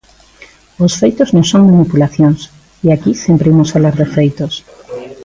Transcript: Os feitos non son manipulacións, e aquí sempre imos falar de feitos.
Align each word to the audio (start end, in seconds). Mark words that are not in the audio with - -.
Os 0.85 0.93
feitos 0.99 1.29
non 1.35 1.45
son 1.51 1.69
manipulacións, 1.71 2.41
e 2.85 2.87
aquí 2.95 3.11
sempre 3.25 3.51
imos 3.53 3.71
falar 3.75 3.95
de 4.01 4.07
feitos. 4.15 4.53